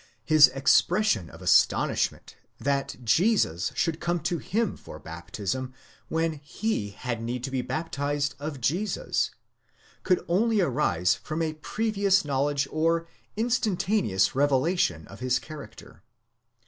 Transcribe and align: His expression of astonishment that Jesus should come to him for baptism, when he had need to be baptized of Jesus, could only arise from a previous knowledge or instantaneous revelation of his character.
His 0.25 0.47
expression 0.47 1.29
of 1.29 1.43
astonishment 1.43 2.35
that 2.57 2.95
Jesus 3.03 3.71
should 3.75 3.99
come 3.99 4.19
to 4.21 4.39
him 4.39 4.75
for 4.75 4.97
baptism, 4.97 5.75
when 6.09 6.39
he 6.43 6.89
had 6.89 7.21
need 7.21 7.43
to 7.43 7.51
be 7.51 7.61
baptized 7.61 8.33
of 8.39 8.59
Jesus, 8.59 9.29
could 10.01 10.25
only 10.27 10.59
arise 10.59 11.13
from 11.13 11.43
a 11.43 11.53
previous 11.53 12.25
knowledge 12.25 12.67
or 12.71 13.07
instantaneous 13.37 14.33
revelation 14.33 15.07
of 15.07 15.19
his 15.19 15.37
character. 15.37 16.01